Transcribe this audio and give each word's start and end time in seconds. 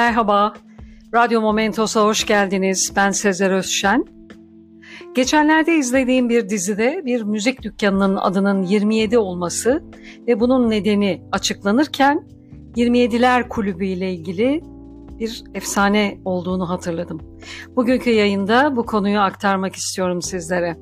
Merhaba, 0.00 0.52
Radyo 1.14 1.40
Momentos'a 1.40 2.04
hoş 2.04 2.26
geldiniz. 2.26 2.92
Ben 2.96 3.10
Sezer 3.10 3.50
Özşen. 3.50 4.04
Geçenlerde 5.14 5.74
izlediğim 5.74 6.28
bir 6.28 6.48
dizide 6.48 7.02
bir 7.04 7.22
müzik 7.22 7.62
dükkanının 7.62 8.16
adının 8.16 8.62
27 8.62 9.18
olması 9.18 9.82
ve 10.26 10.40
bunun 10.40 10.70
nedeni 10.70 11.22
açıklanırken 11.32 12.28
27'ler 12.76 13.48
kulübü 13.48 13.86
ile 13.86 14.12
ilgili 14.12 14.62
bir 15.18 15.44
efsane 15.54 16.18
olduğunu 16.24 16.68
hatırladım. 16.68 17.20
Bugünkü 17.76 18.10
yayında 18.10 18.76
bu 18.76 18.86
konuyu 18.86 19.20
aktarmak 19.20 19.76
istiyorum 19.76 20.22
sizlere. 20.22 20.76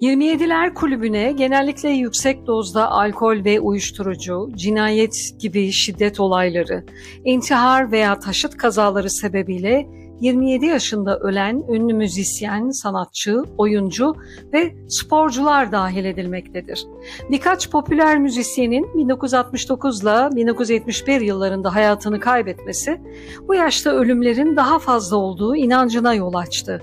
27'ler 0.00 0.74
kulübüne 0.74 1.32
genellikle 1.32 1.88
yüksek 1.88 2.46
dozda 2.46 2.90
alkol 2.90 3.44
ve 3.44 3.60
uyuşturucu, 3.60 4.48
cinayet 4.54 5.34
gibi 5.38 5.72
şiddet 5.72 6.20
olayları, 6.20 6.84
intihar 7.24 7.92
veya 7.92 8.18
taşıt 8.18 8.56
kazaları 8.56 9.10
sebebiyle 9.10 9.88
27 10.20 10.66
yaşında 10.66 11.18
ölen 11.18 11.64
ünlü 11.68 11.94
müzisyen, 11.94 12.70
sanatçı, 12.70 13.42
oyuncu 13.58 14.14
ve 14.52 14.74
sporcular 14.88 15.72
dahil 15.72 16.04
edilmektedir. 16.04 16.86
Birkaç 17.30 17.70
popüler 17.70 18.18
müzisyenin 18.18 18.94
1969 18.94 20.02
ile 20.02 20.36
1971 20.36 21.20
yıllarında 21.20 21.74
hayatını 21.74 22.20
kaybetmesi 22.20 23.00
bu 23.48 23.54
yaşta 23.54 23.90
ölümlerin 23.90 24.56
daha 24.56 24.78
fazla 24.78 25.16
olduğu 25.16 25.56
inancına 25.56 26.14
yol 26.14 26.34
açtı. 26.34 26.82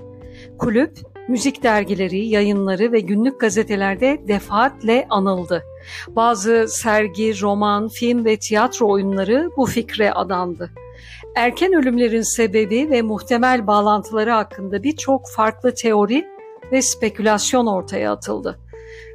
Kulüp 0.58 0.98
müzik 1.28 1.62
dergileri, 1.62 2.26
yayınları 2.26 2.92
ve 2.92 3.00
günlük 3.00 3.40
gazetelerde 3.40 4.20
defaatle 4.28 5.06
anıldı. 5.10 5.64
Bazı 6.08 6.66
sergi, 6.68 7.40
roman, 7.42 7.88
film 7.88 8.24
ve 8.24 8.36
tiyatro 8.36 8.88
oyunları 8.88 9.50
bu 9.56 9.66
fikre 9.66 10.12
adandı. 10.12 10.70
Erken 11.36 11.72
ölümlerin 11.72 12.36
sebebi 12.36 12.90
ve 12.90 13.02
muhtemel 13.02 13.66
bağlantıları 13.66 14.30
hakkında 14.30 14.82
birçok 14.82 15.30
farklı 15.30 15.74
teori 15.74 16.26
ve 16.72 16.82
spekülasyon 16.82 17.66
ortaya 17.66 18.12
atıldı. 18.12 18.58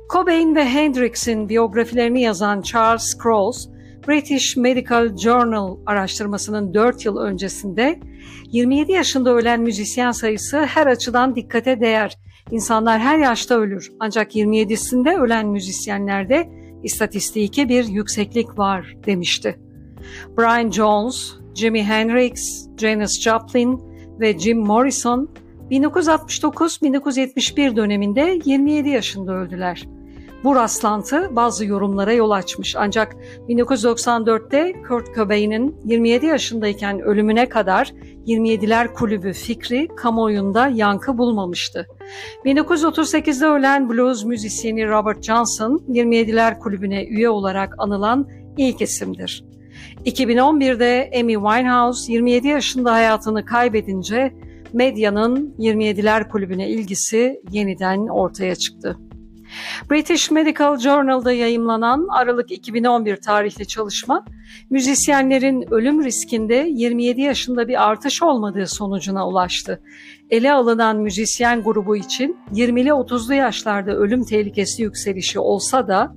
Cobain 0.10 0.56
ve 0.56 0.66
Hendrix'in 0.66 1.50
biyografilerini 1.50 2.22
yazan 2.22 2.62
Charles 2.62 3.18
Cross, 3.24 3.68
British 4.08 4.58
Medical 4.58 5.18
Journal 5.18 5.78
araştırmasının 5.86 6.74
4 6.74 7.06
yıl 7.06 7.18
öncesinde 7.18 8.00
27 8.52 8.92
yaşında 8.92 9.34
ölen 9.34 9.62
müzisyen 9.62 10.12
sayısı 10.12 10.66
her 10.66 10.88
açıdan 10.88 11.36
dikkate 11.36 11.80
değer. 11.80 12.18
İnsanlar 12.52 13.00
her 13.00 13.18
yaşta 13.18 13.56
ölür 13.56 13.92
ancak 14.00 14.36
27'sinde 14.36 15.22
ölen 15.22 15.48
müzisyenlerde 15.48 16.50
istatistiki 16.84 17.70
bir 17.70 17.86
yükseklik 17.86 18.60
var 18.60 18.96
demişti. 19.06 19.60
Brian 20.38 20.72
Jones, 20.72 21.34
Jimi 21.56 21.84
Hendrix, 21.84 22.66
Janis 22.78 23.22
Joplin 23.22 23.82
ve 24.20 24.40
Jim 24.40 24.58
Morrison 24.58 25.30
1969-1971 25.72 27.76
döneminde 27.76 28.40
27 28.46 28.90
yaşında 28.90 29.34
öldüler. 29.34 29.84
Bu 30.44 30.56
rastlantı 30.56 31.36
bazı 31.36 31.66
yorumlara 31.66 32.14
yol 32.14 32.32
açmış 32.32 32.76
ancak 32.76 33.16
1994'te 33.50 34.74
Kurt 34.88 35.16
Cobain'in 35.16 35.76
27 35.86 36.26
yaşındayken 36.26 37.00
ölümüne 37.00 37.50
kadar 37.50 37.94
27'ler 38.28 38.94
kulübü 38.94 39.34
fikri 39.34 39.88
kamuoyunda 39.96 40.68
yankı 40.68 41.18
bulmamıştı. 41.18 41.88
1938'de 42.46 43.46
ölen 43.46 43.90
blues 43.90 44.26
müzisyeni 44.26 44.88
Robert 44.88 45.24
Johnson 45.24 45.84
27'ler 45.90 46.60
kulübüne 46.60 47.06
üye 47.06 47.30
olarak 47.30 47.76
anılan 47.78 48.30
ilk 48.58 48.82
isimdir. 48.82 49.46
2011'de 50.06 51.12
Amy 51.20 51.34
Winehouse 51.34 52.14
27 52.14 52.48
yaşında 52.48 52.94
hayatını 52.94 53.46
kaybedince 53.46 54.34
medyanın 54.74 55.56
27'ler 55.60 56.30
kulübüne 56.30 56.70
ilgisi 56.70 57.42
yeniden 57.52 58.08
ortaya 58.08 58.56
çıktı. 58.56 58.98
British 59.92 60.32
Medical 60.32 60.78
Journal'da 60.78 61.32
yayımlanan 61.32 62.08
Aralık 62.10 62.52
2011 62.52 63.16
tarihli 63.16 63.68
çalışma, 63.68 64.26
müzisyenlerin 64.70 65.74
ölüm 65.74 66.04
riskinde 66.04 66.68
27 66.70 67.22
yaşında 67.22 67.68
bir 67.68 67.90
artış 67.90 68.24
olmadığı 68.24 68.68
sonucuna 68.68 69.28
ulaştı. 69.28 69.82
Ele 70.30 70.54
alınan 70.54 70.98
müzisyen 70.98 71.64
grubu 71.64 71.96
için 71.96 72.38
20'li 72.54 72.90
30'lu 72.90 73.34
yaşlarda 73.34 73.92
ölüm 73.92 74.24
tehlikesi 74.24 74.82
yükselişi 74.82 75.40
olsa 75.40 75.88
da 75.88 76.16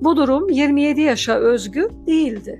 bu 0.00 0.16
durum 0.16 0.50
27 0.50 1.00
yaşa 1.00 1.34
özgü 1.34 1.88
değildi. 2.06 2.58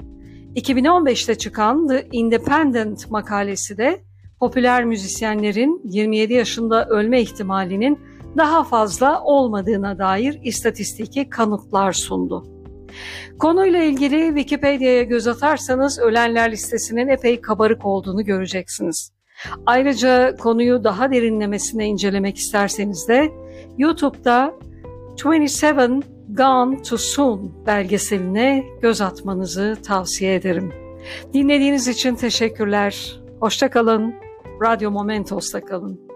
2015'te 0.56 1.34
çıkan 1.34 1.88
The 1.88 2.08
Independent 2.12 3.10
makalesi 3.10 3.76
de 3.76 4.00
popüler 4.40 4.84
müzisyenlerin 4.84 5.80
27 5.84 6.32
yaşında 6.32 6.86
ölme 6.86 7.20
ihtimalinin 7.20 7.98
daha 8.36 8.64
fazla 8.64 9.22
olmadığına 9.22 9.98
dair 9.98 10.40
istatistiki 10.42 11.28
kanıtlar 11.28 11.92
sundu. 11.92 12.44
Konuyla 13.38 13.82
ilgili 13.82 14.26
Wikipedia'ya 14.26 15.02
göz 15.02 15.26
atarsanız 15.26 15.98
ölenler 15.98 16.52
listesinin 16.52 17.08
epey 17.08 17.40
kabarık 17.40 17.86
olduğunu 17.86 18.24
göreceksiniz. 18.24 19.12
Ayrıca 19.66 20.36
konuyu 20.36 20.84
daha 20.84 21.12
derinlemesine 21.12 21.86
incelemek 21.86 22.36
isterseniz 22.36 23.08
de 23.08 23.32
YouTube'da 23.78 24.54
27 25.24 26.06
Gone 26.28 26.82
Too 26.82 26.98
Soon 26.98 27.66
belgeseline 27.66 28.64
göz 28.82 29.00
atmanızı 29.00 29.76
tavsiye 29.86 30.34
ederim. 30.34 30.72
Dinlediğiniz 31.32 31.88
için 31.88 32.14
teşekkürler. 32.14 33.20
Hoşçakalın. 33.40 34.14
Radyo 34.62 34.90
Momentos'ta 34.90 35.64
kalın. 35.64 36.15